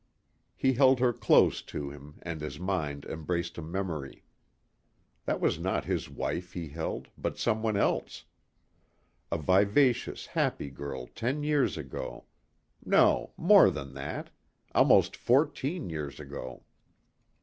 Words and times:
He 0.55 0.73
held 0.73 0.99
her 0.99 1.13
close 1.13 1.61
to 1.61 1.91
him 1.91 2.15
and 2.23 2.41
his 2.41 2.59
mind 2.59 3.05
embraced 3.05 3.59
a 3.59 3.61
memory. 3.61 4.23
This 5.27 5.39
was 5.39 5.59
not 5.59 5.85
his 5.85 6.09
wife 6.09 6.53
he 6.53 6.69
held, 6.69 7.09
but 7.19 7.37
someone 7.37 7.77
else. 7.77 8.25
A 9.31 9.37
vivacious, 9.37 10.25
happy 10.25 10.71
girl 10.71 11.05
ten 11.05 11.43
years 11.43 11.77
ago. 11.77 12.25
No, 12.83 13.33
more 13.37 13.69
than 13.69 13.93
that. 13.93 14.31
Almost 14.73 15.15
fourteen 15.15 15.87
years 15.91 16.19
ago. 16.19 16.63